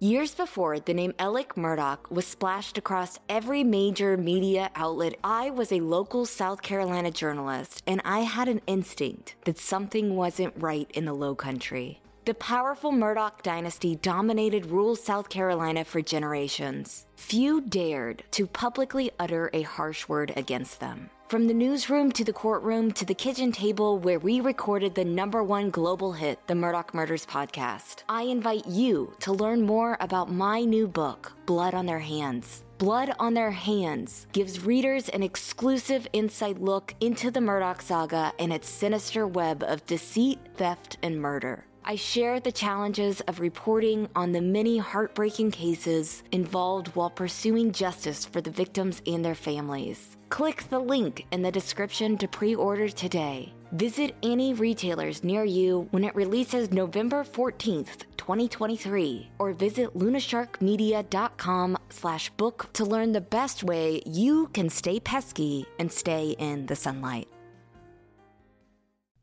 [0.00, 5.72] Years before the name Alec Murdaugh was splashed across every major media outlet, I was
[5.72, 11.04] a local South Carolina journalist and I had an instinct that something wasn't right in
[11.04, 12.00] the low country.
[12.26, 17.06] The powerful Murdaugh dynasty dominated rural South Carolina for generations.
[17.16, 21.10] Few dared to publicly utter a harsh word against them.
[21.28, 25.44] From the newsroom to the courtroom to the kitchen table where we recorded the number
[25.44, 30.62] one global hit, the Murdaugh Murders podcast, I invite you to learn more about my
[30.62, 32.64] new book, Blood on Their Hands.
[32.78, 38.50] Blood on Their Hands gives readers an exclusive inside look into the Murdaugh saga and
[38.50, 41.66] its sinister web of deceit, theft, and murder.
[41.90, 48.26] I share the challenges of reporting on the many heartbreaking cases involved while pursuing justice
[48.26, 50.18] for the victims and their families.
[50.28, 53.54] Click the link in the description to pre order today.
[53.72, 62.28] Visit any retailers near you when it releases November 14th, 2023, or visit lunasharkmedia.com slash
[62.36, 67.28] book to learn the best way you can stay pesky and stay in the sunlight.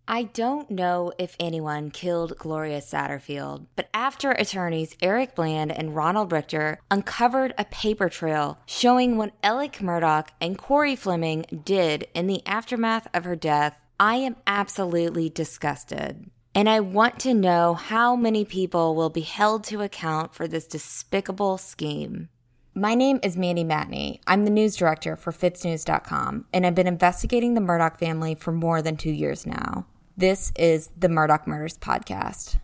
[0.08, 6.32] I don't know if anyone killed Gloria Satterfield, but after attorneys Eric Bland and Ronald
[6.32, 12.46] Richter uncovered a paper trail showing what Alec Murdaugh and Corey Fleming did in the
[12.46, 16.30] aftermath of her death, I am absolutely disgusted.
[16.54, 20.68] And I want to know how many people will be held to account for this
[20.68, 22.30] despicable scheme.
[22.76, 24.20] My name is Mandy Matney.
[24.28, 28.84] I'm the news director for FITSNews.com, and I've been investigating the Murdaugh family for more
[28.84, 29.88] than two years now.
[30.18, 32.58] This is the Murdaugh Murders Podcast.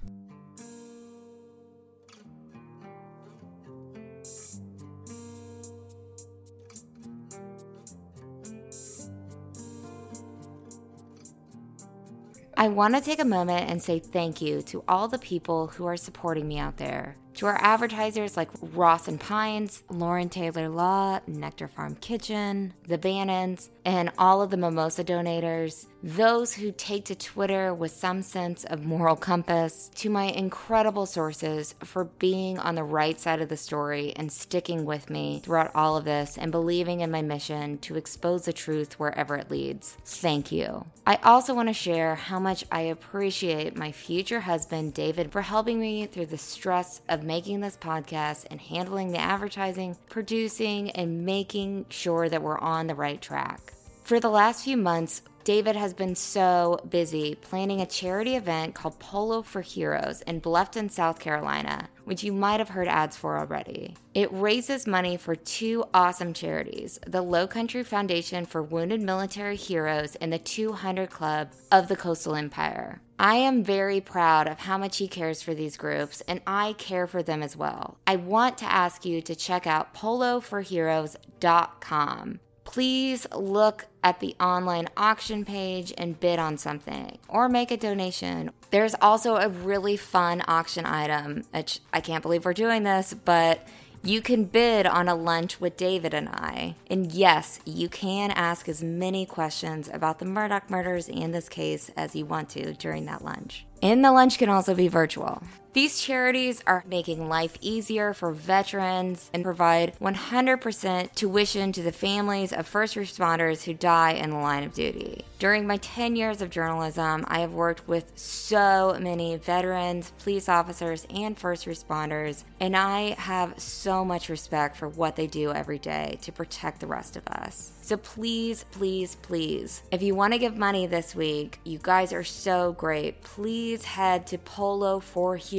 [12.55, 15.86] I want to take a moment and say thank you to all the people who
[15.88, 17.17] are supporting me out there.
[17.42, 23.72] To our advertisers like Ross and Pines, Lauren Taylor Law, Nectar Farm Kitchen, the Bannons,
[23.83, 28.86] and all of the Mimosa donators, those who take to Twitter with some sense of
[28.86, 34.14] moral compass, to my incredible sources for being on the right side of the story
[34.15, 38.45] and sticking with me throughout all of this and believing in my mission to expose
[38.45, 39.98] the truth wherever it leads.
[40.05, 40.86] Thank you.
[41.08, 45.80] I also want to share how much I appreciate my future husband, David, for helping
[45.80, 51.86] me through the stress of making this podcast and handling the advertising, producing, and making
[51.87, 53.71] sure that we're on the right track.
[54.03, 58.99] For the last few months, David has been so busy planning a charity event called
[58.99, 63.95] Polo for Heroes in Bluffton, South Carolina, which you might have heard ads for already.
[64.14, 70.15] It raises money for two awesome charities the Low Country Foundation for Wounded Military Heroes
[70.15, 72.99] and the 200 Club of the Coastal Empire.
[73.21, 77.05] I am very proud of how much he cares for these groups, and I care
[77.05, 77.99] for them as well.
[78.08, 82.39] I want to ask you to check out poloforheroes.com
[82.71, 88.49] please look at the online auction page and bid on something or make a donation.
[88.70, 93.67] There's also a really fun auction item, I can't believe we're doing this, but
[94.04, 96.76] you can bid on a lunch with David and I.
[96.89, 101.92] And yes, you can ask as many questions about the Murdaugh murders and this case
[101.95, 103.66] as you want to during that lunch.
[103.84, 105.44] And the lunch can also be virtual.
[105.73, 112.52] These charities are making life easier for veterans and provide 100% tuition to the families
[112.52, 115.23] of first responders who die in the line of duty.
[115.39, 121.08] During my 10 years of journalism, I have worked with so many veterans, police officers,
[121.09, 126.20] and first responders, and I have so much respect for what they do every day
[126.23, 127.71] to protect the rest of us.
[127.82, 132.24] So please, please, please, if you want to give money this week, you guys are
[132.24, 133.21] so great.
[133.24, 134.38] Please head to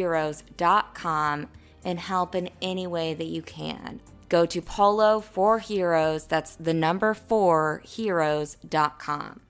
[0.02, 1.48] poloforheroes.com
[1.84, 4.00] and help in any way that you can.
[4.28, 9.40] Go to Polo for Heroes, that's the number four heroes.com.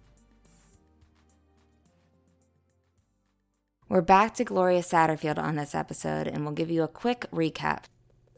[3.89, 7.85] We're back to Gloria Satterfield on this episode, and we'll give you a quick recap.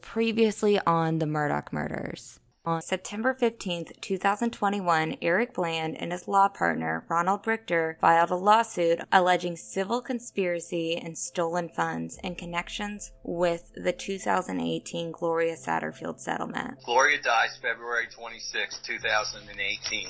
[0.01, 2.39] Previously on the Murdaugh murders.
[2.67, 9.01] On September 15, 2021, Eric Bland and his law partner, Ronald Richter, filed a lawsuit
[9.11, 16.79] alleging civil conspiracy and stolen funds in connections with the 2018 Gloria Satterfield settlement.
[16.83, 20.07] Gloria dies February 26, 2018,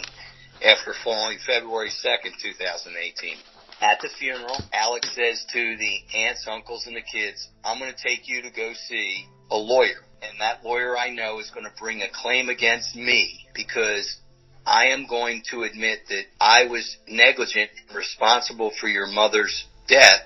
[0.65, 2.07] after falling February 2,
[2.41, 3.35] 2018.
[3.81, 8.01] At the funeral, Alex says to the aunts, uncles, and the kids, I'm going to
[8.01, 11.72] take you to go see a lawyer and that lawyer I know is going to
[11.80, 14.18] bring a claim against me because
[14.66, 20.22] I am going to admit that I was negligent responsible for your mother's death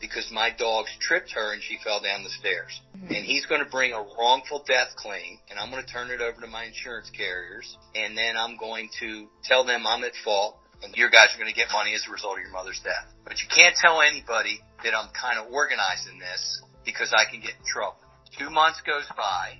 [0.00, 2.80] because my dogs tripped her and she fell down the stairs.
[2.96, 3.14] Mm-hmm.
[3.14, 6.20] And he's going to bring a wrongful death claim and I'm going to turn it
[6.20, 10.58] over to my insurance carriers and then I'm going to tell them I'm at fault
[10.82, 13.08] and your guys are going to get money as a result of your mother's death.
[13.24, 17.56] But you can't tell anybody that I'm kind of organizing this because I can get
[17.56, 17.96] in trouble.
[18.38, 19.58] Two months goes by.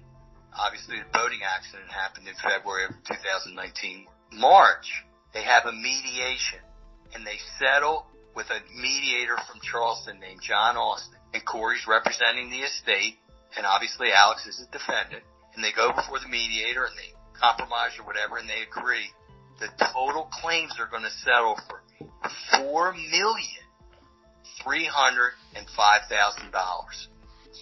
[0.57, 4.07] Obviously the boating accident happened in February of 2019.
[4.33, 6.61] March, they have a mediation
[7.15, 11.19] and they settle with a mediator from Charleston named John Austin.
[11.33, 13.19] And Corey's representing the estate,
[13.57, 15.23] and obviously Alex is a defendant.
[15.55, 19.11] And they go before the mediator and they compromise or whatever, and they agree.
[19.61, 21.83] The total claims are going to settle for
[22.59, 23.63] four million
[24.63, 27.09] three hundred and five thousand dollars.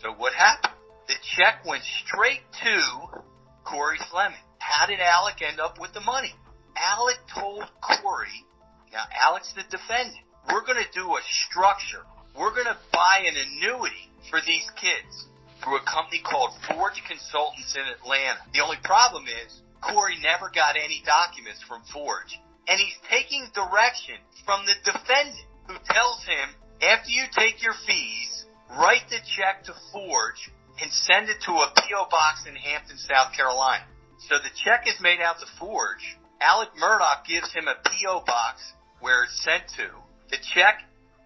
[0.02, 0.72] So what happened?
[1.08, 3.22] The check went straight to
[3.64, 4.38] Corey Fleming.
[4.58, 6.32] How did Alec end up with the money?
[6.76, 8.46] Alec told Corey,
[8.92, 10.16] now Alec's the defendant,
[10.50, 12.02] we're going to do a structure.
[12.38, 15.26] We're going to buy an annuity for these kids
[15.62, 18.40] through a company called Forge Consultants in Atlanta.
[18.54, 22.38] The only problem is Corey never got any documents from Forge.
[22.68, 24.16] And he's taking direction
[24.46, 29.74] from the defendant who tells him, after you take your fees, write the check to
[29.92, 32.08] Forge and send it to a P.O.
[32.10, 33.84] box in Hampton, South Carolina.
[34.28, 36.16] So the check is made out to Forge.
[36.40, 38.24] Alec Murdaugh gives him a P.O.
[38.26, 38.62] box
[39.00, 39.90] where it's sent to.
[40.30, 40.82] The check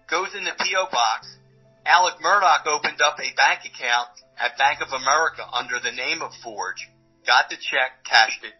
[0.09, 0.85] goes in the P.O.
[0.91, 1.37] box.
[1.85, 6.31] Alec Murdaugh opened up a bank account at Bank of America under the name of
[6.43, 6.89] Forge,
[7.25, 8.53] got the check, cashed it,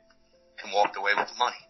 [0.63, 1.66] and walked away with the money.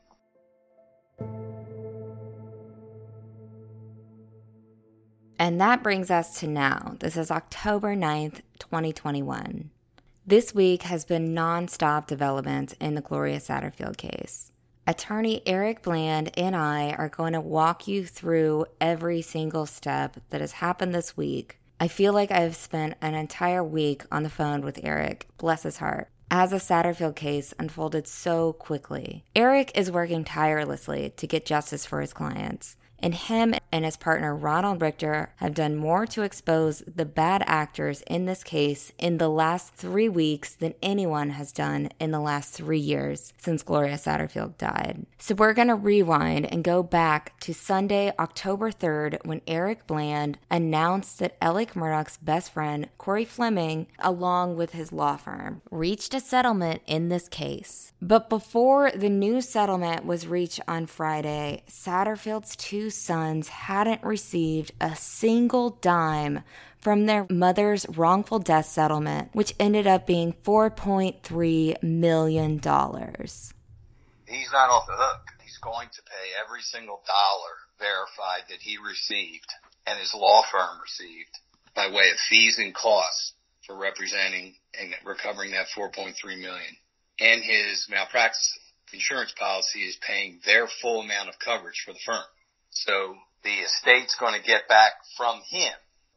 [5.40, 6.96] And that brings us to now.
[7.00, 9.70] This is October 9th, 2021.
[10.26, 14.52] This week has been nonstop developments in the Gloria Satterfield case.
[14.88, 20.42] Attorney Eric Bland and I are going to walk you through every single step that
[20.42, 21.60] has happened this week.
[21.80, 25.78] I feel like I've spent an entire week on the phone with Eric, bless his
[25.78, 29.24] heart, as the Satterfield case unfolded so quickly.
[29.36, 34.36] Eric is working tirelessly to get justice for his clients and him and his partner
[34.36, 39.30] Ronald Richter have done more to expose the bad actors in this case in the
[39.30, 44.58] last three weeks than anyone has done in the last three years since Gloria Satterfield
[44.58, 45.06] died.
[45.18, 50.38] So we're going to rewind and go back to Sunday, October 3rd, when Eric Bland
[50.50, 56.20] announced that Alec Murdaugh's best friend, Corey Fleming, along with his law firm, reached a
[56.20, 57.94] settlement in this case.
[58.02, 64.96] But before the new settlement was reached on Friday, Satterfield's two sons hadn't received a
[64.96, 66.44] single dime
[66.80, 72.54] from their mother's wrongful death settlement, which ended up being $4.3 million.
[74.26, 75.22] He's not off the hook.
[75.44, 79.48] He's going to pay every single dollar verified that he received
[79.86, 81.40] and his law firm received
[81.76, 83.34] by way of fees and costs
[83.66, 86.76] for representing and recovering that 4.3 million.
[87.20, 88.58] And his malpractice
[88.94, 92.24] insurance policy is paying their full amount of coverage for the firm.
[92.70, 95.74] So the estate's going to get back from him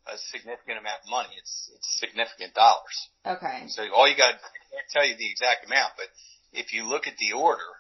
[0.07, 1.31] a significant amount of money.
[1.39, 2.97] It's it's significant dollars.
[3.27, 3.69] Okay.
[3.69, 6.09] So all you got, I can't tell you the exact amount, but
[6.53, 7.71] if you look at the order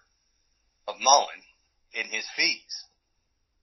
[0.86, 1.42] of Mullen
[1.94, 2.84] in his fees,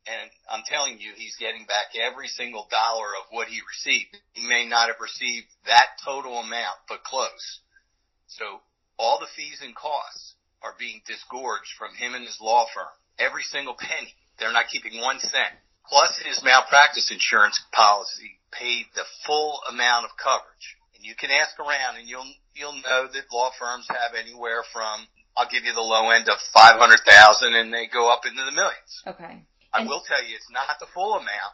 [0.07, 4.15] and I'm telling you, he's getting back every single dollar of what he received.
[4.31, 7.59] He may not have received that total amount, but close.
[8.27, 8.63] So
[8.97, 12.91] all the fees and costs are being disgorged from him and his law firm.
[13.19, 14.15] Every single penny.
[14.39, 15.53] They're not keeping one cent.
[15.87, 20.77] Plus his malpractice insurance policy paid the full amount of coverage.
[20.95, 25.07] And you can ask around and you'll, you'll know that law firms have anywhere from,
[25.37, 28.91] I'll give you the low end of 500,000 and they go up into the millions.
[29.05, 29.45] Okay.
[29.73, 31.53] I will tell you it's not the full amount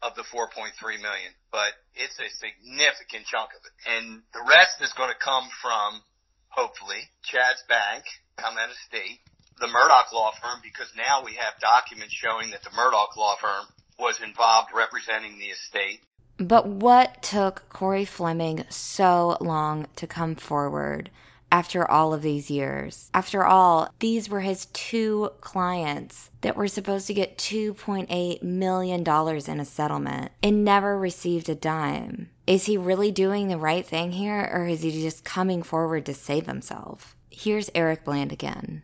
[0.00, 3.74] of the 4.3 million, but it's a significant chunk of it.
[3.88, 6.04] And the rest is going to come from,
[6.48, 8.04] hopefully, Chad's bank,
[8.36, 9.24] come out of state,
[9.60, 13.66] the Murdaugh law firm because now we have documents showing that the Murdaugh law firm
[13.98, 16.00] was involved representing the estate.
[16.36, 21.10] But what took Corey Fleming so long to come forward
[21.52, 23.08] after all of these years?
[23.14, 29.60] After all, these were his two clients that were supposed to get $2.8 million in
[29.60, 32.30] a settlement and never received a dime.
[32.48, 36.14] Is he really doing the right thing here, or is he just coming forward to
[36.14, 37.14] save himself?
[37.30, 38.82] Here's Eric Bland again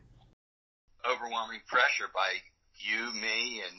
[1.07, 2.40] overwhelming pressure by
[2.80, 3.76] you, me, and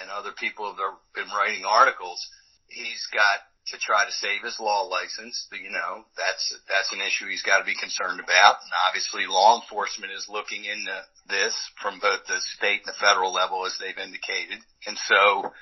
[0.00, 2.20] and other people that have been writing articles.
[2.68, 5.46] He's got to try to save his law license.
[5.52, 8.64] You know, that's that's an issue he's got to be concerned about.
[8.64, 10.96] And obviously, law enforcement is looking into
[11.28, 14.58] this from both the state and the federal level, as they've indicated.
[14.86, 15.52] And so,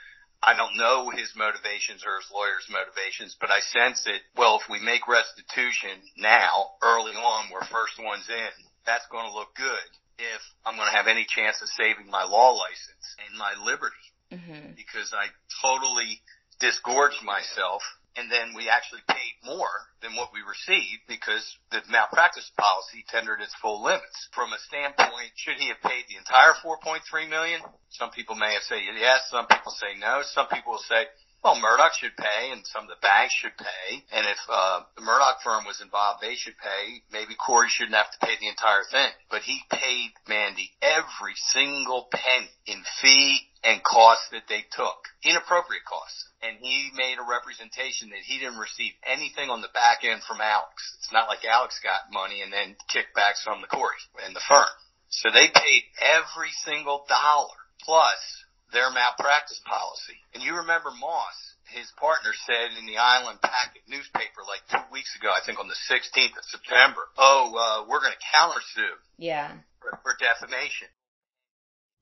[0.40, 4.70] I don't know his motivations or his lawyer's motivations, but I sense that, well, if
[4.70, 8.54] we make restitution now, early on, we're first ones in,
[8.86, 9.90] that's going to look good
[10.20, 14.06] if I'm going to have any chance of saving my law license and my liberty.
[14.30, 14.76] Mm-hmm.
[14.76, 15.32] Because I
[15.64, 16.20] totally
[16.60, 17.82] disgorged myself
[18.16, 23.40] and then we actually paid more than what we received because the malpractice policy tendered
[23.40, 24.28] its full limits.
[24.34, 27.60] From a standpoint, should he have paid the entire 4.3 million?
[27.94, 31.06] Some people may have said yes, some people say no, some people will say,
[31.42, 34.04] well, Murdaugh should pay and some of the banks should pay.
[34.12, 37.00] And if uh, the Murdaugh firm was involved, they should pay.
[37.12, 39.08] Maybe Corey shouldn't have to pay the entire thing.
[39.30, 45.84] But he paid Mandy every single penny in fee and costs that they took, inappropriate
[45.88, 46.28] costs.
[46.44, 50.40] And he made a representation that he didn't receive anything on the back end from
[50.40, 50.76] Alex.
[51.00, 54.72] It's not like Alex got money and then kickbacks from the Corey and the firm.
[55.08, 60.18] So they paid every single dollar plus their malpractice policy.
[60.34, 65.14] And you remember Moss, his partner said in the Island Packet newspaper like two weeks
[65.16, 68.96] ago, I think on the 16th of September, oh, uh, we're going to countersue.
[69.18, 69.52] Yeah.
[69.80, 70.88] For, for defamation.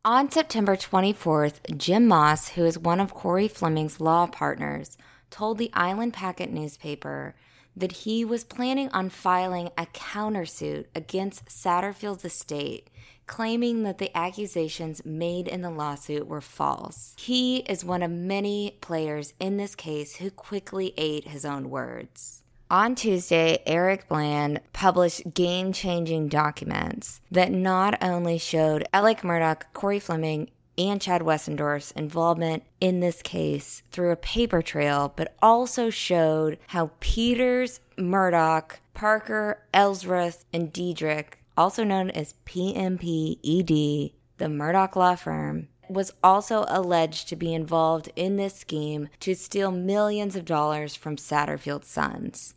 [0.05, 4.97] On September 24th, Jim Moss, who is one of Corey Fleming's law partners,
[5.31, 7.35] told the Island Packet newspaper
[7.77, 12.89] that he was planning on filing a countersuit against Satterfield's estate
[13.29, 17.15] claiming that the accusations made in the lawsuit were false.
[17.17, 22.43] He is one of many players in this case who quickly ate his own words.
[22.71, 30.01] On Tuesday, Eric Bland published game changing documents that not only showed Alec Murdaugh, Corey
[30.01, 36.59] Fleming, and Chad Westendorf's involvement in this case through a paper trail, but also showed
[36.69, 45.69] how Peters, Murdaugh, Parker, Eltzroth, and Detrick also known as PMPED, the Murdaugh law firm,
[45.91, 51.17] was also alleged to be involved in this scheme to steal millions of dollars from
[51.17, 52.55] Satterfield's sons.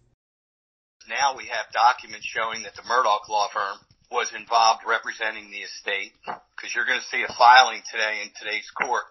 [1.09, 3.77] Now we have documents showing that the Murdaugh law firm
[4.11, 6.11] was involved representing the estate
[6.55, 9.03] because you're going to see a filing today in today's court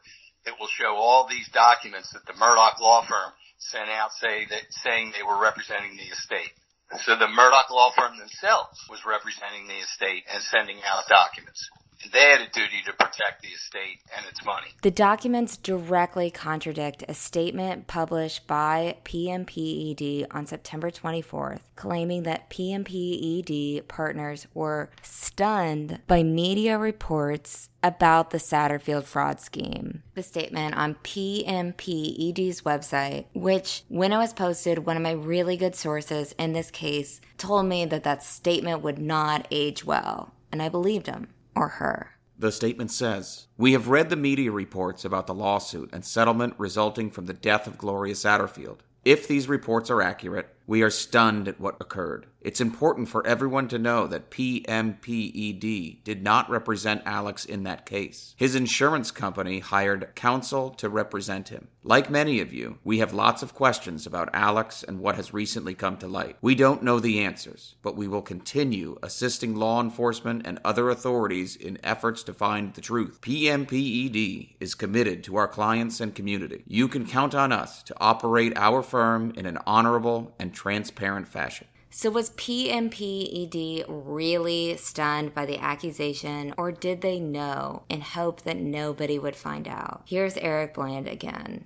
[0.44, 4.62] that will show all these documents that the Murdaugh law firm sent out say that
[4.70, 6.52] saying they were representing the estate.
[6.98, 11.70] So the Murdaugh law firm themselves was representing the estate and sending out documents.
[12.12, 14.68] They had a duty to protect the estate and its money.
[14.82, 23.86] The documents directly contradict a statement published by PMPED on September 24th, claiming that PMPED
[23.86, 30.02] partners were stunned by media reports about the Satterfield fraud scheme.
[30.14, 35.76] The statement on PMPED's website, which, when it was posted, one of my really good
[35.76, 40.68] sources in this case told me that that statement would not age well, and I
[40.70, 42.12] believed him or her.
[42.38, 47.10] The statement says We have read the media reports about the lawsuit and settlement resulting
[47.10, 48.78] from the death of Gloria Satterfield.
[49.04, 52.28] If these reports are accurate, we are stunned at what occurred.
[52.40, 58.34] It's important for everyone to know that PMPED did not represent Alex in that case.
[58.38, 61.68] His insurance company hired counsel to represent him.
[61.82, 65.74] Like many of you, we have lots of questions about Alex and what has recently
[65.74, 66.36] come to light.
[66.40, 71.56] We don't know the answers, but we will continue assisting law enforcement and other authorities
[71.56, 73.20] in efforts to find the truth.
[73.20, 76.62] PMPED is committed to our clients and community.
[76.66, 81.66] You can count on us to operate our firm in an honorable and transparent fashion.
[81.88, 88.58] So, was PMPED really stunned by the accusation, or did they know and hope that
[88.58, 90.02] nobody would find out?
[90.06, 91.64] Here's Eric Bland again.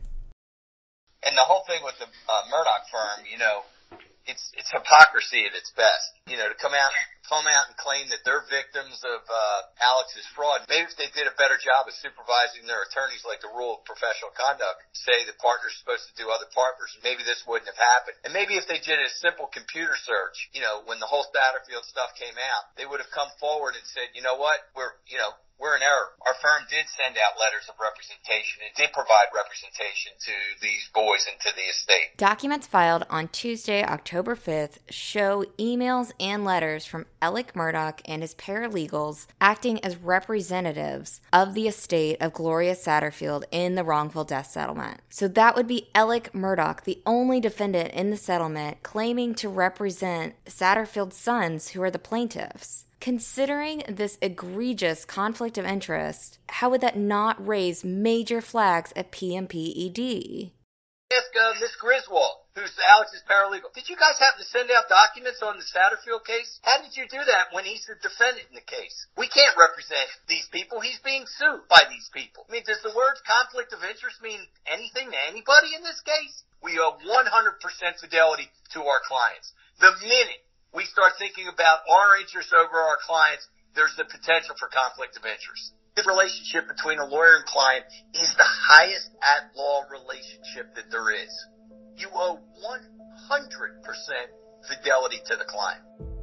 [1.27, 3.63] And the whole thing with the uh, Murdaugh firm, you know,
[4.27, 6.17] it's it's hypocrisy at its best.
[6.27, 6.93] You know, to come out
[7.29, 10.69] come out and claim that they're victims of uh, Alex's fraud.
[10.69, 13.89] Maybe if they did a better job of supervising their attorneys, like the rule of
[13.89, 18.21] professional conduct, say the partner's supposed to do other partners, maybe this wouldn't have happened.
[18.29, 21.89] And maybe if they did a simple computer search, you know, when the whole Satterfield
[21.89, 25.17] stuff came out, they would have come forward and said, you know what, we're, you
[25.17, 26.13] know, we're in error.
[26.27, 31.27] Our firm did send out letters of representation and did provide representation to these boys
[31.31, 32.17] and to the estate.
[32.17, 38.35] Documents filed on Tuesday, October 5th show emails and letters from Alec Murdaugh and his
[38.35, 45.01] paralegals acting as representatives of the estate of Gloria Satterfield in the wrongful death settlement.
[45.09, 50.35] So that would be Alec Murdaugh, the only defendant in the settlement, claiming to represent
[50.47, 52.84] Satterfield's sons, who are the plaintiffs.
[53.05, 60.49] Considering this egregious conflict of interest, how would that not raise major flags at PMPED?
[61.13, 62.49] Ask uh, Miss Griswold.
[62.57, 63.77] who's Alex's paralegal.
[63.77, 66.49] Did you guys happen to send out documents on the Satterfield case?
[66.65, 68.97] How did you do that when he's the defendant in the case?
[69.21, 70.81] We can't represent these people.
[70.81, 72.49] He's being sued by these people.
[72.49, 76.41] I mean, does the word conflict of interest mean anything to anybody in this case?
[76.65, 79.53] We owe 100% fidelity to our clients.
[79.77, 80.41] The minute
[80.75, 85.23] we start thinking about our interests over our clients, there's the potential for conflict of
[85.23, 85.73] interest.
[85.95, 91.15] The relationship between a lawyer and client is the highest at law relationship that there
[91.15, 91.31] is
[91.97, 92.39] you owe
[93.31, 93.39] 100%
[94.67, 96.14] fidelity to the client.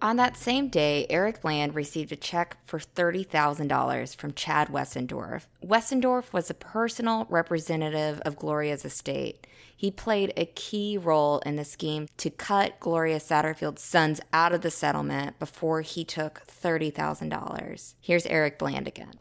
[0.00, 5.46] On that same day, Eric Bland received a check for $30,000 from Chad Westendorf.
[5.64, 9.44] Westendorf was a personal representative of Gloria's estate.
[9.76, 14.60] He played a key role in the scheme to cut Gloria Satterfield's sons out of
[14.60, 17.94] the settlement before he took $30,000.
[18.00, 19.14] Here's Eric Bland again.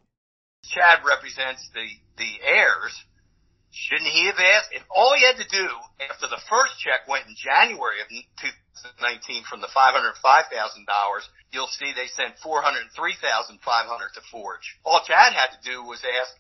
[0.63, 3.05] Chad represents the, the heirs.
[3.72, 4.69] Shouldn't he have asked?
[4.74, 5.67] If all he had to do
[6.10, 8.07] after the first check went in January of
[8.84, 10.13] 2019 from the $505,000,
[11.51, 14.77] you'll see they sent 403,500 to Forge.
[14.86, 16.31] All Chad had to do was ask,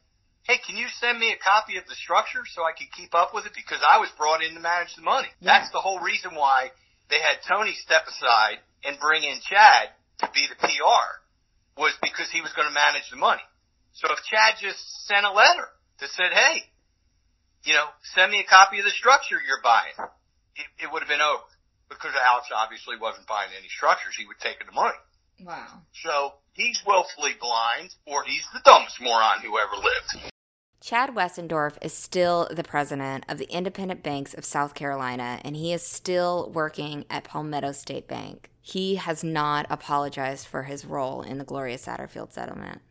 [0.43, 3.33] hey, can you send me a copy of the structure so I can keep up
[3.33, 3.53] with it?
[3.55, 5.27] Because I was brought in to manage the money.
[5.39, 5.59] Yeah.
[5.59, 6.71] That's the whole reason why
[7.09, 9.91] they had Tony step aside and bring in Chad
[10.23, 11.07] to be the PR
[11.77, 13.43] was because he was going to manage the money.
[13.93, 15.67] So if Chad just sent a letter
[15.99, 16.63] that said, hey,
[17.63, 19.93] you know, send me a copy of the structure you're buying,
[20.55, 21.43] it, it would have been over.
[21.89, 24.15] Because Alex obviously wasn't buying any structures.
[24.17, 24.97] He would take the money.
[25.41, 25.81] Wow.
[26.03, 30.31] So he's willfully blind, or he's the dumbest moron who ever lived.
[30.79, 35.73] Chad Westendorf is still the president of the Independent Banks of South Carolina, and he
[35.73, 38.49] is still working at Palmetto State Bank.
[38.61, 42.81] He has not apologized for his role in the Gloria Satterfield settlement.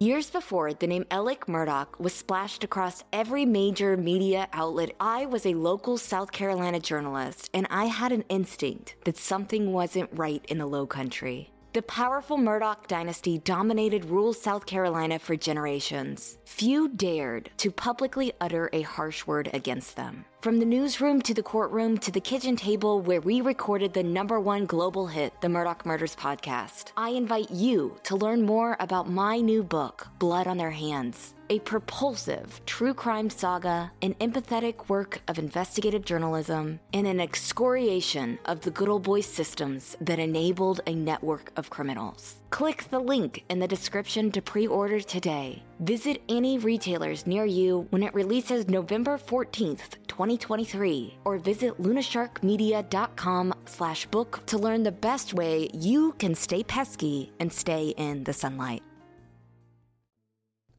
[0.00, 5.46] Years before the name Alec Murdaugh was splashed across every major media outlet, I was
[5.46, 10.58] a local South Carolina journalist and I had an instinct that something wasn't right in
[10.58, 11.52] the low country.
[11.74, 16.38] The powerful Murdaugh dynasty dominated rural South Carolina for generations.
[16.44, 20.24] Few dared to publicly utter a harsh word against them.
[20.44, 24.38] From the newsroom to the courtroom to the kitchen table where we recorded the number
[24.38, 29.40] one global hit, the Murdaugh Murders podcast, I invite you to learn more about my
[29.40, 35.38] new book, Blood on Their Hands a propulsive true crime saga, an empathetic work of
[35.38, 41.52] investigative journalism, and an excoriation of the good old boy systems that enabled a network
[41.56, 42.36] of criminals.
[42.50, 45.62] Click the link in the description to pre-order today.
[45.80, 54.06] Visit any retailers near you when it releases November 14th, 2023, or visit lunasharkmedia.com slash
[54.06, 58.82] book to learn the best way you can stay pesky and stay in the sunlight.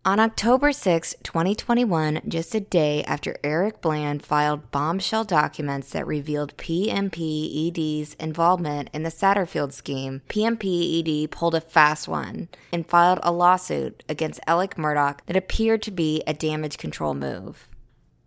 [0.05, 6.55] On October 6, 2021, just a day after Eric Bland filed bombshell documents that revealed
[6.57, 14.03] PMPED's involvement in the Satterfield scheme, PMPED pulled a fast one and filed a lawsuit
[14.07, 17.67] against Alec Murdaugh that appeared to be a damage control move.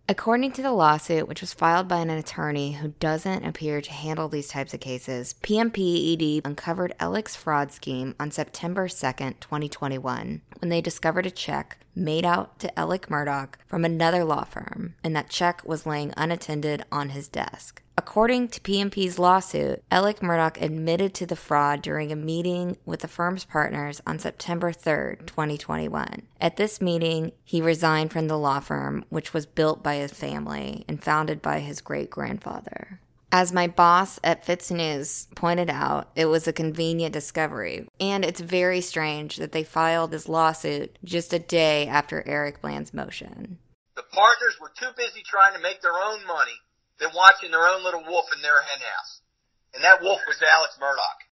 [0.09, 4.27] According to the lawsuit, which was filed by an attorney who doesn't appear to handle
[4.27, 10.81] these types of cases, PMPED uncovered Alec's fraud scheme on September 2nd, 2021, when they
[10.81, 15.63] discovered a check made out to Alec Murdaugh from another law firm, and that check
[15.63, 17.83] was laying unattended on his desk.
[18.09, 23.07] According to PMP's lawsuit, Alec Murdaugh admitted to the fraud during a meeting with the
[23.07, 26.23] firm's partners on September 3, 2021.
[26.41, 30.85] At this meeting, he resigned from the law firm, which was built by his family
[30.87, 32.99] and founded by his great grandfather.
[33.31, 38.41] As my boss at FITS News pointed out, it was a convenient discovery, and it's
[38.41, 43.59] very strange that they filed this lawsuit just a day after Eric Bland's motion.
[43.95, 46.57] The partners were too busy trying to make their own money
[46.99, 49.21] than watching their own little wolf in their henhouse.
[49.73, 51.28] And that wolf was Alex Murdaugh.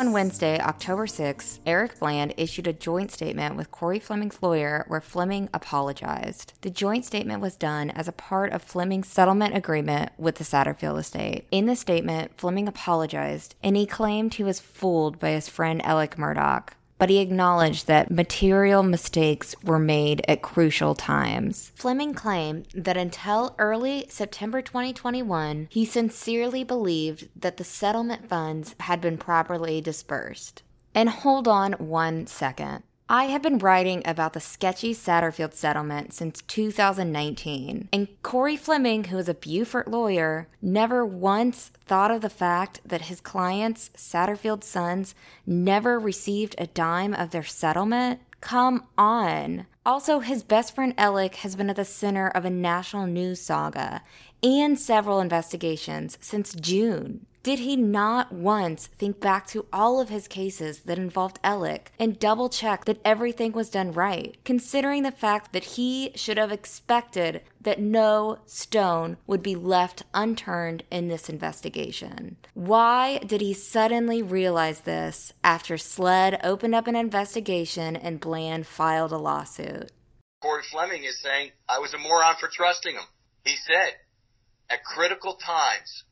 [0.00, 5.02] On Wednesday, October 6, Eric Bland issued a joint statement with Corey Fleming's lawyer where
[5.02, 6.54] Fleming apologized.
[6.62, 10.98] The joint statement was done as a part of Fleming's settlement agreement with the Satterfield
[10.98, 11.44] estate.
[11.50, 16.16] In the statement, Fleming apologized and he claimed he was fooled by his friend Alec
[16.16, 16.68] Murdaugh
[17.00, 21.72] but he acknowledged that material mistakes were made at crucial times.
[21.74, 29.00] Fleming claimed that until early September 2021, he sincerely believed that the settlement funds had
[29.00, 30.62] been properly dispersed.
[30.94, 32.82] And hold on one second.
[33.12, 39.18] I have been writing about the sketchy Satterfield settlement since 2019, and Corey Fleming, who
[39.18, 45.16] is a Beaufort lawyer, never once thought of the fact that his clients, Satterfield's sons,
[45.44, 48.20] never received a dime of their settlement.
[48.40, 49.66] Come on.
[49.84, 54.02] Also, his best friend Alec has been at the center of a national news saga
[54.42, 57.26] and several investigations since June.
[57.42, 62.18] Did he not once think back to all of his cases that involved Alec and
[62.18, 67.40] double check that everything was done right, considering the fact that he should have expected
[67.62, 72.36] that no stone would be left unturned in this investigation?
[72.52, 79.12] Why did he suddenly realize this after SLED opened up an investigation and Bland filed
[79.12, 79.90] a lawsuit?
[80.42, 83.04] Corey Fleming is saying, I was a moron for trusting him.
[83.46, 83.94] He said,
[84.70, 86.04] at critical times,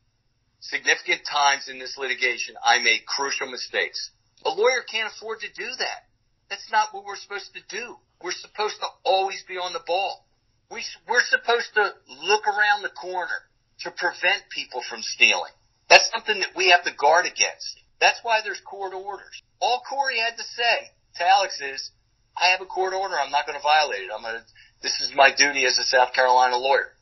[0.61, 4.11] significant times in this litigation, I made crucial mistakes.
[4.45, 6.11] A lawyer can't afford to do that.
[6.51, 7.97] That's not what we're supposed to do.
[8.23, 10.27] We're supposed to always be on the ball.
[10.71, 11.93] We, we're supposed to
[12.25, 13.47] look around the corner
[13.81, 15.53] to prevent people from stealing.
[15.89, 17.81] That's something that we have to guard against.
[18.01, 19.43] That's why there's court orders.
[19.61, 21.91] All Corey had to say to Alex is,
[22.37, 23.15] I have a court order.
[23.19, 24.11] I'm not going to violate it.
[24.15, 24.45] I'm going to,
[24.83, 26.93] this is my duty as a South Carolina lawyer.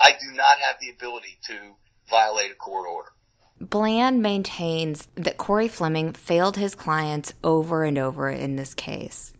[0.00, 1.76] I do not have the ability to
[2.10, 3.10] violate a court order.
[3.60, 9.32] Bland maintains that Corey Fleming failed his clients over and over in this case.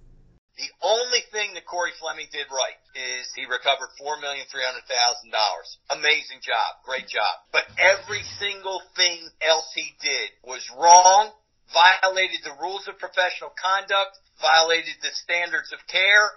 [0.56, 4.86] The only thing that Corey Fleming did right is he recovered four million three hundred
[4.86, 5.78] thousand dollars.
[5.90, 7.42] Amazing job, great job.
[7.50, 11.34] But every single thing else he did was wrong,
[11.74, 16.30] violated the rules of professional conduct, violated the standards of care,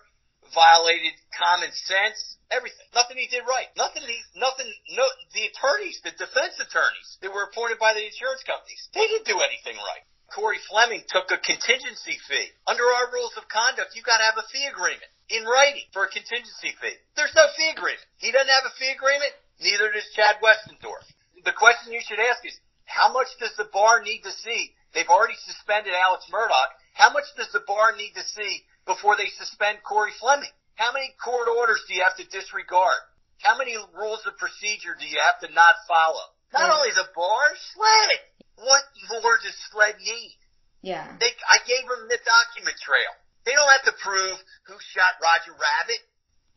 [0.54, 2.88] violated common sense, everything.
[2.94, 3.68] Nothing he did right.
[3.76, 8.44] Nothing he, nothing, no, the attorneys, the defense attorneys that were appointed by the insurance
[8.44, 10.04] companies, they didn't do anything right.
[10.28, 12.52] Corey Fleming took a contingency fee.
[12.68, 16.12] Under our rules of conduct, you gotta have a fee agreement in writing for a
[16.12, 17.00] contingency fee.
[17.16, 18.04] There's no fee agreement.
[18.20, 19.32] He doesn't have a fee agreement,
[19.64, 21.08] neither does Chad Westendorf.
[21.48, 24.76] The question you should ask is, how much does the bar need to see?
[24.94, 26.72] They've already suspended Alex Murdaugh.
[26.94, 30.50] How much does the bar need to see before they suspend Corey Fleming?
[30.76, 32.97] How many court orders do you have to disregard?
[33.43, 36.34] How many rules of procedure do you have to not follow?
[36.54, 37.45] Not only the bar,
[37.76, 38.19] SLED.
[38.58, 38.84] What
[39.21, 40.38] more does SLED need?
[40.82, 41.06] Yeah.
[41.19, 43.13] They, I gave them the document trail.
[43.45, 46.02] They don't have to prove who shot Roger Rabbit.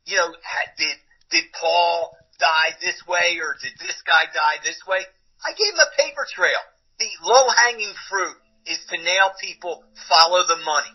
[0.07, 0.31] You know,
[0.79, 0.97] did
[1.31, 5.05] did Paul die this way or did this guy die this way?
[5.45, 6.61] I gave them a paper trail.
[6.99, 10.93] The low hanging fruit is to nail people, follow the money.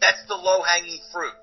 [0.00, 1.34] That's the low hanging fruit.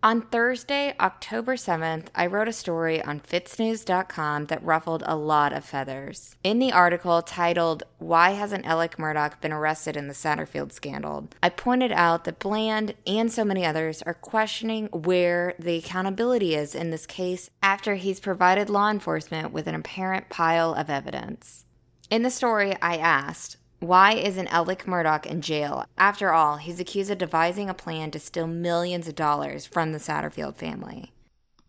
[0.00, 5.64] On Thursday, October 7th, I wrote a story on FITSNews.com that ruffled a lot of
[5.64, 6.36] feathers.
[6.44, 11.26] In the article titled, Why Hasn't Alec Murdaugh Been Arrested in the Satterfield Scandal?
[11.42, 16.76] I pointed out that Bland and so many others are questioning where the accountability is
[16.76, 21.64] in this case after he's provided law enforcement with an apparent pile of evidence.
[22.08, 25.86] In the story, I asked, why isn't Alec Murdaugh in jail?
[25.96, 29.98] After all, he's accused of devising a plan to steal millions of dollars from the
[29.98, 31.12] Satterfield family.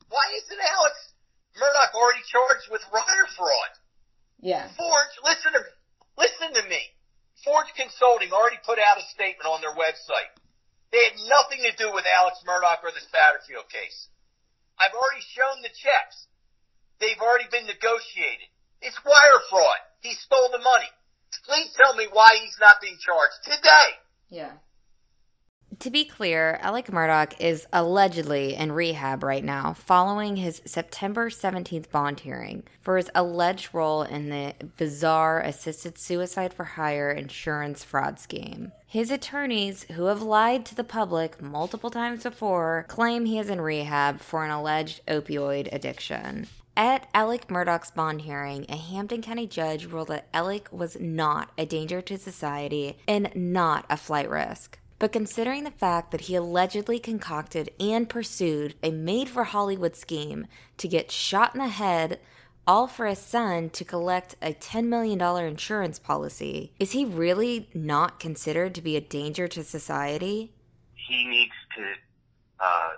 [0.10, 1.14] Why isn't Alex
[1.54, 3.72] Murdaugh already charged with wire fraud?
[4.42, 4.70] Yeah.
[4.76, 5.74] Forge, listen to me.
[6.18, 6.82] Listen to me.
[7.46, 10.34] Forge Consulting already put out a statement on their website.
[10.92, 14.10] They had nothing to do with Alex Murdaugh or the Satterfield case.
[14.80, 16.26] I've already shown the checks.
[17.00, 18.50] They've already been negotiated.
[18.82, 19.80] It's wire fraud.
[20.02, 20.90] He stole the money.
[21.46, 23.98] Please tell me why he's not being charged today.
[24.30, 24.52] Yeah.
[25.80, 31.90] To be clear, Alec Murdaugh is allegedly in rehab right now following his September 17th
[31.90, 38.20] bond hearing for his alleged role in the bizarre assisted suicide for hire insurance fraud
[38.20, 38.74] scheme.
[38.88, 43.62] His attorneys, who have lied to the public multiple times before, claim he is in
[43.62, 46.48] rehab for an alleged opioid addiction.
[46.76, 51.66] At Alec Murdaugh's bond hearing, a Hampton County judge ruled that Alec was not a
[51.66, 54.80] danger to society and not a flight risk.
[55.00, 60.48] But considering the fact that he allegedly concocted and pursued a made for Hollywood scheme
[60.78, 62.20] to get shot in the head,
[62.68, 68.20] all for his son to collect a $10 million insurance policy, is he really not
[68.20, 70.54] considered to be a danger to society?
[70.96, 71.84] He needs to
[72.60, 72.90] uh,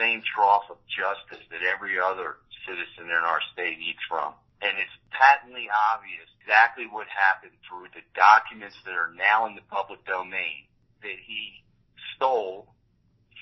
[0.00, 4.32] same trough of justice that every other citizen in our state eats from.
[4.64, 9.64] And it's patently obvious exactly what happened through the documents that are now in the
[9.68, 10.64] public domain
[11.04, 11.60] that he
[12.16, 12.68] stole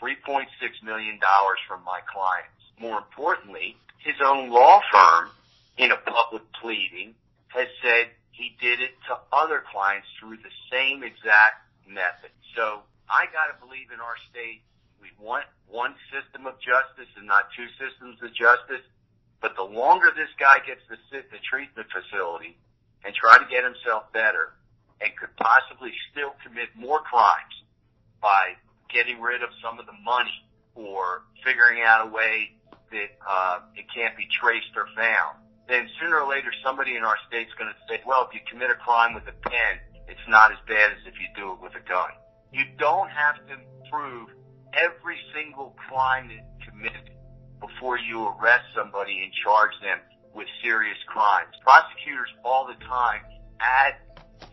[0.03, 0.47] $3.6
[0.83, 1.19] million
[1.67, 2.63] from my clients.
[2.79, 5.31] More importantly, his own law firm
[5.77, 7.15] in a public pleading
[7.49, 12.31] has said he did it to other clients through the same exact method.
[12.55, 14.63] So I gotta believe in our state
[15.01, 18.85] we want one system of justice and not two systems of justice.
[19.41, 22.59] But the longer this guy gets to sit in the treatment facility
[23.05, 24.55] and try to get himself better
[25.01, 27.55] and could possibly still commit more crimes
[28.21, 28.59] by
[28.91, 30.43] getting rid of some of the money
[30.75, 32.51] or figuring out a way
[32.91, 37.17] that uh, it can't be traced or found, then sooner or later somebody in our
[37.29, 40.51] state's going to say, well, if you commit a crime with a pen, it's not
[40.51, 42.11] as bad as if you do it with a gun.
[42.53, 43.57] You don't have to
[43.91, 44.31] prove
[44.75, 46.31] every single crime
[46.65, 47.11] committed
[47.61, 49.99] before you arrest somebody and charge them
[50.35, 51.55] with serious crimes.
[51.63, 53.21] Prosecutors all the time
[53.61, 53.95] add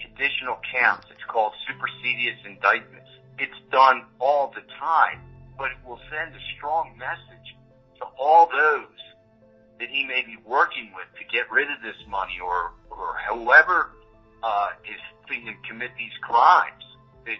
[0.01, 1.07] additional counts.
[1.11, 3.09] It's called supersedious indictments.
[3.37, 5.21] It's done all the time,
[5.57, 7.55] but it will send a strong message
[7.99, 8.99] to all those
[9.79, 13.91] that he may be working with to get rid of this money or, or whoever,
[14.41, 16.83] uh, is thinking to commit these crimes
[17.25, 17.37] that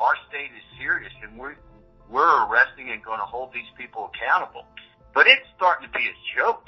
[0.00, 1.54] our state is serious and we're,
[2.10, 4.64] we're arresting and going to hold these people accountable.
[5.14, 6.66] But it's starting to be a joke.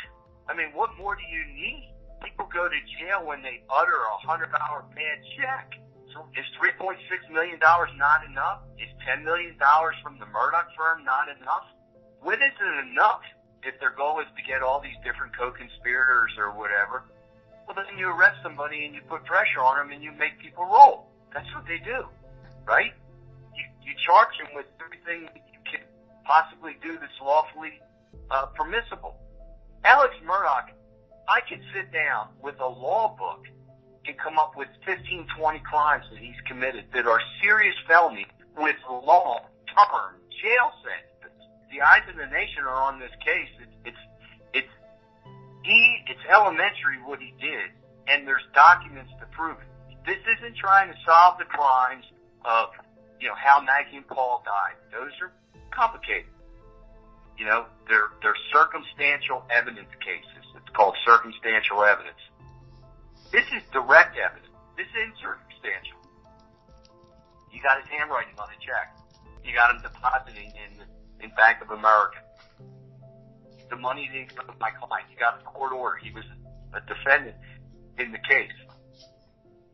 [0.49, 1.90] I mean, what more do you need?
[2.23, 5.81] People go to jail when they utter a hundred dollar bad check.
[6.12, 8.62] So is three point six million dollars not enough?
[8.79, 11.64] Is ten million dollars from the Murdaugh firm not enough?
[12.23, 13.20] When is it enough?
[13.64, 17.05] If their goal is to get all these different co-conspirators or whatever,
[17.66, 20.64] well then you arrest somebody and you put pressure on them and you make people
[20.64, 21.09] roll.
[21.33, 22.05] That's what they do,
[22.66, 22.92] right?
[23.85, 25.81] You charge them with everything you can
[26.25, 27.81] possibly do that's lawfully
[28.31, 29.16] uh, permissible.
[29.85, 30.73] Alex Murdaugh,
[31.29, 33.44] I could sit down with a law book
[34.07, 38.77] and come up with 15, 20 crimes that he's committed that are serious felonies with
[38.88, 41.49] long-term jail sentences.
[41.73, 43.49] The eyes of the nation are on this case.
[43.61, 44.03] It's, it's,
[44.53, 44.75] it's,
[45.64, 47.73] he, it's elementary what he did,
[48.07, 49.68] and there's documents to prove it.
[50.07, 52.05] This isn't trying to solve the crimes
[52.44, 52.68] of,
[53.20, 54.77] you know, how Maggie and Paul died.
[54.92, 55.33] Those are
[55.70, 56.31] complicated.
[57.38, 60.44] You know, they're, they're circumstantial evidence cases.
[60.57, 62.20] It's called circumstantial evidence.
[63.33, 64.55] This is direct evidence.
[64.77, 65.98] This isn't circumstantial.
[67.50, 68.94] You got his handwriting on the check.
[69.44, 70.83] You got him depositing in,
[71.22, 72.18] in Bank of America.
[73.70, 75.07] The money come to my client.
[75.11, 75.96] You got a court order.
[75.96, 76.24] He was
[76.74, 77.37] a defendant
[77.98, 78.53] in the case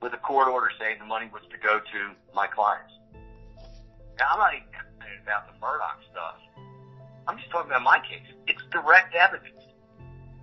[0.00, 2.00] with a court order saying the money was to go to
[2.34, 2.92] my clients.
[4.20, 4.68] Now, I'm not even
[5.24, 6.36] about the Murdaugh stuff.
[7.26, 8.20] I'm just talking about my case.
[8.46, 9.64] It's direct evidence.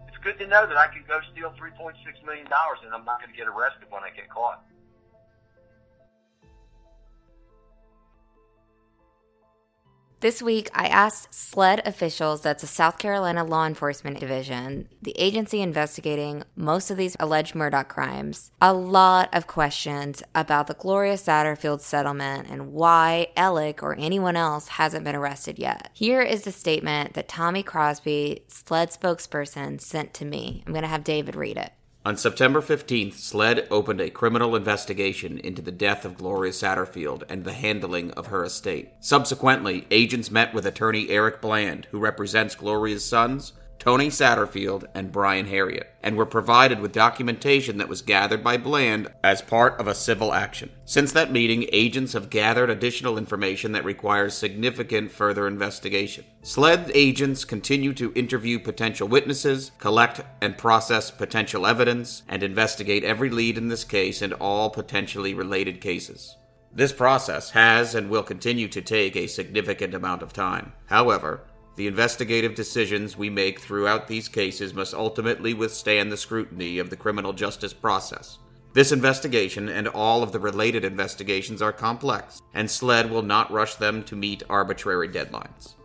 [0.09, 1.93] It's good to know that I can go steal $3.6
[2.25, 4.65] million and I'm not going to get arrested when I get caught.
[10.19, 15.61] This week, I asked SLED officials, that's the South Carolina Law Enforcement Division, the agency
[15.61, 21.81] investigating most of these alleged Murdaugh crimes, a lot of questions about the Gloria Satterfield
[21.81, 25.91] settlement and why Alec or anyone else hasn't been arrested yet.
[25.93, 30.63] Here is the statement that Tommy Crosby, SLED spokesperson, sent to me.
[30.65, 31.73] I'm going to have David read it.
[32.07, 37.43] On September 15th, SLED opened a criminal investigation into the death of Gloria Satterfield and
[37.43, 38.93] the handling of her estate.
[39.01, 45.45] Subsequently, agents met with attorney Eric Bland, who represents Gloria's sons, Tony Satterfield, and Brian
[45.45, 49.95] Harriott, and were provided with documentation that was gathered by Bland as part of a
[49.95, 50.69] civil action.
[50.85, 56.25] Since that meeting, agents have gathered additional information that requires significant further investigation.
[56.41, 63.29] SLED agents continue to interview potential witnesses, collect and process potential evidence, and investigate every
[63.29, 66.35] lead in this case and all potentially related cases.
[66.73, 70.73] This process has and will continue to take a significant amount of time.
[70.87, 71.41] However,
[71.77, 76.97] the investigative decisions we make throughout these cases must ultimately withstand the scrutiny of the
[76.97, 78.39] criminal justice process.
[78.73, 83.75] This investigation and all of the related investigations are complex, and SLED will not rush
[83.75, 85.75] them to meet arbitrary deadlines.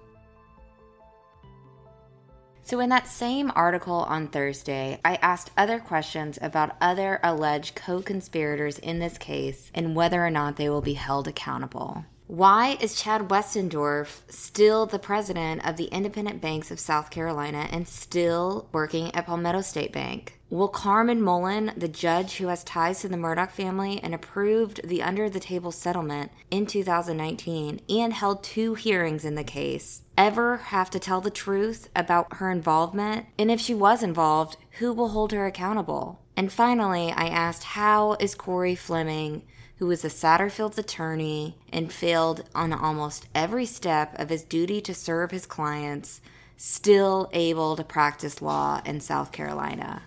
[2.64, 8.00] So, in that same article on Thursday, I asked other questions about other alleged co
[8.00, 12.06] conspirators in this case and whether or not they will be held accountable.
[12.28, 17.86] Why is Chad Westendorf still the president of the Independent Banks of South Carolina and
[17.86, 20.38] still working at Palmetto State Bank?
[20.48, 25.02] Will Carmen Mullen, the judge who has ties to the Murdaugh family and approved the
[25.02, 30.90] under the table settlement in 2019 and held two hearings in the case, ever have
[30.90, 33.26] to tell the truth about her involvement?
[33.36, 36.20] And if she was involved, who will hold her accountable?
[36.36, 39.42] And finally, I asked how is Corey Fleming
[39.82, 44.94] who was a Satterfield's attorney and failed on almost every step of his duty to
[44.94, 46.20] serve his clients,
[46.56, 50.02] still able to practice law in South Carolina.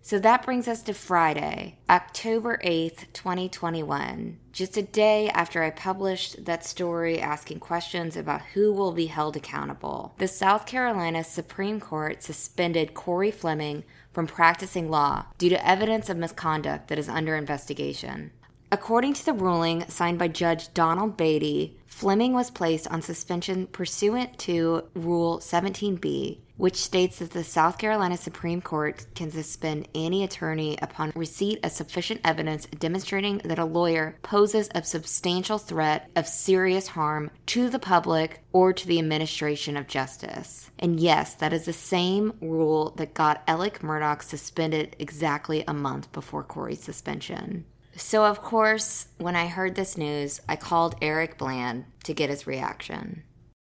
[0.00, 6.46] So that brings us to Friday, October 8th, 2021, just a day after I published
[6.46, 10.14] that story asking questions about who will be held accountable.
[10.16, 13.84] The South Carolina Supreme Court suspended Corey Fleming
[14.18, 18.32] from practicing law due to evidence of misconduct that is under investigation.
[18.72, 24.38] According to the ruling signed by Judge Donald Beatty, Fleming was placed on suspension pursuant
[24.38, 30.76] to Rule 17b which states that the South Carolina Supreme Court can suspend any attorney
[30.82, 36.88] upon receipt of sufficient evidence demonstrating that a lawyer poses a substantial threat of serious
[36.88, 40.70] harm to the public or to the administration of justice.
[40.78, 46.12] And yes, that is the same rule that got Alec Murdaugh suspended exactly a month
[46.12, 47.64] before Corey's suspension.
[47.98, 52.46] So, of course, when I heard this news, I called Eric Bland to get his
[52.46, 53.24] reaction.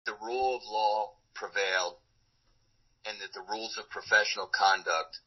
[0.07, 1.97] The rule of law prevailed
[3.05, 5.19] and that the rules of professional conduct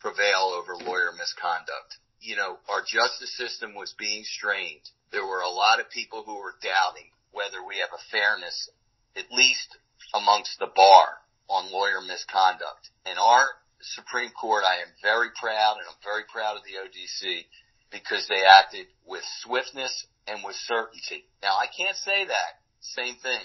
[0.00, 1.98] prevail over lawyer misconduct.
[2.20, 4.88] You know, our justice system was being strained.
[5.12, 8.70] There were a lot of people who were doubting whether we have a fairness,
[9.14, 9.76] at least
[10.14, 12.88] amongst the bar, on lawyer misconduct.
[13.04, 13.46] And our
[13.82, 17.44] Supreme Court, I am very proud, and I'm very proud of the ODC
[17.90, 21.24] because they acted with swiftness and with certainty.
[21.42, 23.40] Now, I can't say that same thing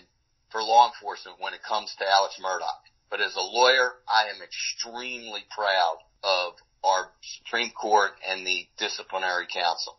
[0.51, 2.83] for law enforcement when it comes to Alex Murdaugh.
[3.09, 6.53] But as a lawyer, I am extremely proud of
[6.83, 9.97] our Supreme Court and the Disciplinary Counsel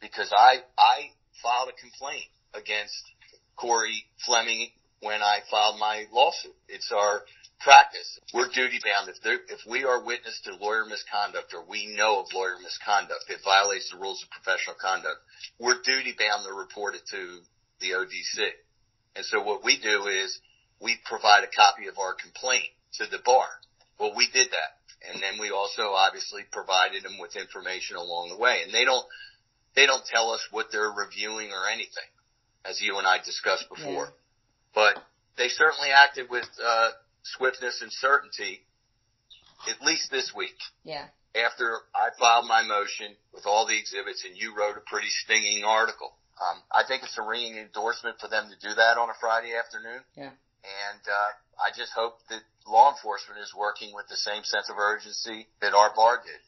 [0.00, 1.10] because I, I
[1.42, 2.94] filed a complaint against
[3.56, 4.68] Corey Fleming
[5.00, 6.54] when I filed my lawsuit.
[6.68, 7.22] It's our
[7.60, 8.18] practice.
[8.34, 9.08] We're duty bound.
[9.08, 13.24] If there, if we are witness to lawyer misconduct or we know of lawyer misconduct
[13.28, 15.18] that violates the rules of professional conduct,
[15.58, 17.40] we're duty bound to report it to
[17.80, 18.50] the ODC.
[19.16, 20.38] And so what we do is
[20.80, 22.68] we provide a copy of our complaint
[23.00, 23.46] to the bar.
[23.98, 24.76] Well, we did that.
[25.08, 28.60] And then we also obviously provided them with information along the way.
[28.64, 29.06] And they don't,
[29.74, 32.10] they don't tell us what they're reviewing or anything,
[32.64, 34.06] as you and I discussed before.
[34.06, 34.74] Yeah.
[34.74, 35.02] But
[35.36, 36.90] they certainly acted with, uh,
[37.36, 38.62] swiftness and certainty,
[39.68, 40.56] at least this week.
[40.84, 41.06] Yeah.
[41.34, 45.64] After I filed my motion with all the exhibits and you wrote a pretty stinging
[45.64, 46.14] article.
[46.36, 49.52] Um, I think it's a ringing endorsement for them to do that on a Friday
[49.56, 50.00] afternoon.
[50.16, 50.32] Yeah.
[50.64, 54.76] And uh, I just hope that law enforcement is working with the same sense of
[54.76, 56.40] urgency that our bar did.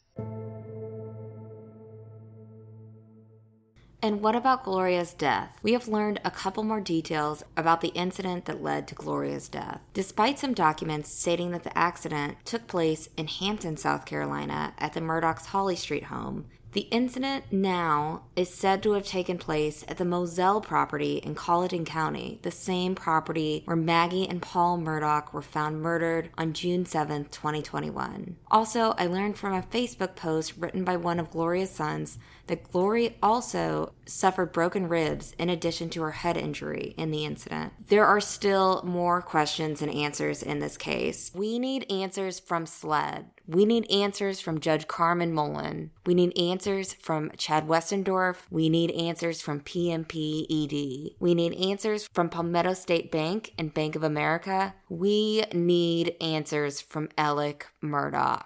[4.01, 5.59] And what about Gloria's death?
[5.61, 9.81] We have learned a couple more details about the incident that led to Gloria's death.
[9.93, 15.01] Despite some documents stating that the accident took place in Hampton, South Carolina, at the
[15.01, 20.05] Murdaugh's Holly Street home, the incident now is said to have taken place at the
[20.05, 25.81] Moselle property in Colleton County, the same property where Maggie and Paul Murdoch were found
[25.81, 28.37] murdered on June 7, 2021.
[28.51, 33.17] Also, I learned from a Facebook post written by one of Gloria's sons that Glory
[33.23, 37.73] also suffered broken ribs in addition to her head injury in the incident.
[37.89, 41.31] There are still more questions and answers in this case.
[41.35, 43.27] We need answers from SLED.
[43.47, 45.91] We need answers from Judge Carmen Mullen.
[46.05, 48.37] We need answers from Chad Westendorf.
[48.51, 51.15] We need answers from PMPED.
[51.19, 54.75] We need answers from Palmetto State Bank and Bank of America.
[54.91, 58.45] We need answers from Alec Murdaugh.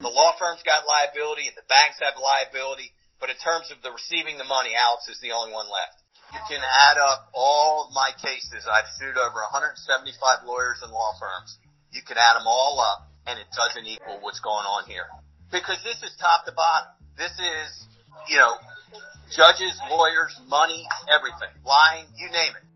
[0.00, 3.94] The law firm's got liability and the banks have liability, but in terms of the
[3.94, 6.02] receiving the money, Alex is the only one left.
[6.34, 8.66] You can add up all my cases.
[8.66, 11.54] I've sued over 175 lawyers and law firms.
[11.94, 15.06] You can add them all up and it doesn't equal what's going on here.
[15.54, 16.98] Because this is top to bottom.
[17.14, 17.86] This is,
[18.26, 18.58] you know,
[19.30, 21.54] judges, lawyers, money, everything.
[21.62, 22.66] Lying, you name it.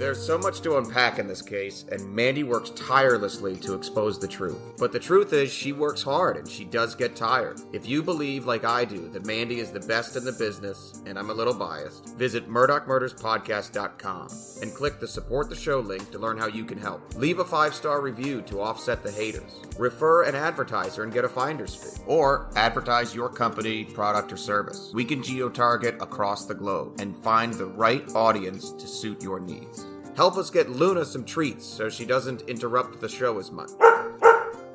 [0.00, 4.26] There's so much to unpack in this case, and Mandy works tirelessly to expose the
[4.26, 4.78] truth.
[4.78, 7.60] But the truth is, she works hard and she does get tired.
[7.74, 11.18] If you believe, like I do, that Mandy is the best in the business, and
[11.18, 14.28] I'm a little biased, visit MurdaughMurdersPodcast.com
[14.62, 17.02] and click the support the show link to learn how you can help.
[17.16, 19.60] Leave a five star review to offset the haters.
[19.78, 22.02] Refer an advertiser and get a finder's fee.
[22.06, 24.92] Or advertise your company, product, or service.
[24.94, 29.40] We can geo target across the globe and find the right audience to suit your
[29.40, 29.84] needs.
[30.16, 33.70] Help us get Luna some treats so she doesn't interrupt the show as much.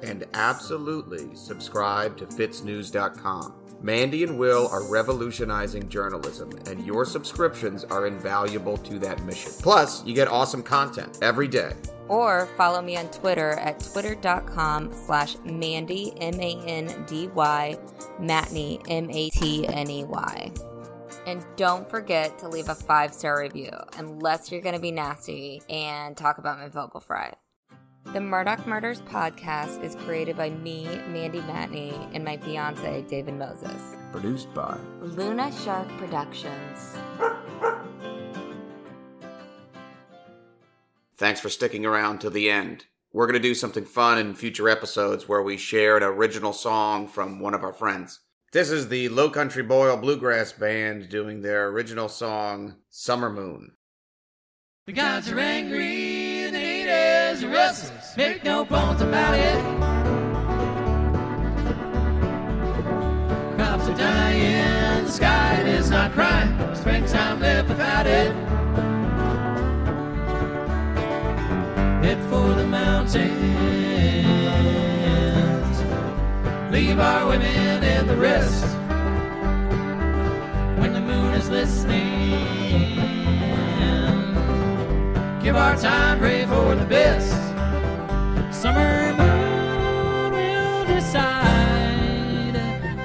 [0.04, 3.54] and absolutely subscribe to FITSNews.com.
[3.82, 9.52] Mandy and Will are revolutionizing journalism, and your subscriptions are invaluable to that mission.
[9.62, 11.74] Plus, you get awesome content every day.
[12.08, 17.78] Or follow me on Twitter at twitter.com slash Mandy, M-A-N-D-Y,
[18.20, 20.52] Matney, M-A-T-N-E-Y.
[21.26, 26.16] And don't forget to leave a five-star review, unless you're going to be nasty and
[26.16, 27.34] talk about my vocal fry.
[28.14, 33.96] The Murdaugh Murders podcast is created by me, Mandy Matney, and my fiance, David Moses.
[34.12, 36.96] Produced by Luna Shark Productions.
[41.18, 42.86] Thanks for sticking around to the end.
[43.12, 47.08] We're going to do something fun in future episodes where we share an original song
[47.08, 48.20] from one of our friends.
[48.56, 53.74] This is the Low Country Boil Bluegrass Band doing their original song, Summer Moon.
[54.88, 58.16] The gods are angry the haters are restless.
[58.16, 59.62] Make no bones about it.
[63.58, 66.76] Crops are dying, the sky is not crying.
[66.78, 68.32] Springtime live without it.
[72.06, 73.85] Head for the mountains.
[76.96, 78.64] Leave our women in the rest.
[80.80, 82.96] When the moon is listening.
[85.44, 87.34] Give our time, pray for the best.
[88.50, 92.56] Summer moon will decide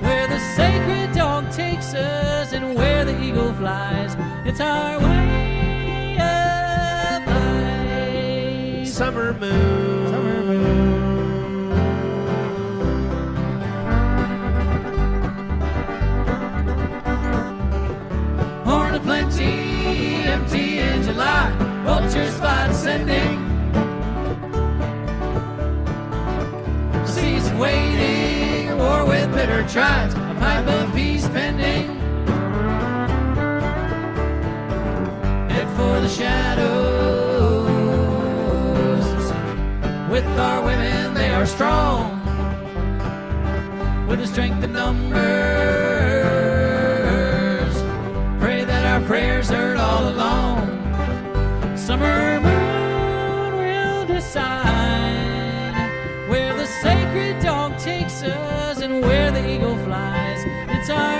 [0.03, 4.15] where the sacred dog takes us and where the eagle flies.
[4.45, 8.87] It's our way of life.
[8.87, 10.13] Summer moon.
[10.13, 10.90] Summer moon.
[20.31, 21.51] Empty in July.
[21.85, 23.37] Vultures fly descending.
[27.05, 31.89] Season waiting, a war with bitter tribes, a pipe of peace pending.
[35.53, 36.71] Head for the shadows.
[40.13, 42.03] With our women, they are strong.
[44.09, 45.90] With the strength in numbers.
[60.91, 61.20] Flies.